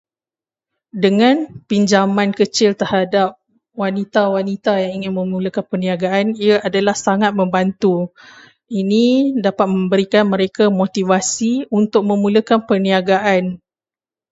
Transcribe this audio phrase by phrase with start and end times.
[1.03, 1.35] Dengan
[1.69, 3.29] pinjaman kecil terhadap
[3.81, 7.95] wanita-wanita yang ingin memulakan perniagaan, ia adalah sangat membantu.
[8.79, 9.05] Ini
[9.45, 13.43] dapat memberikan mereka motivasi untuk memulakan perniagaan.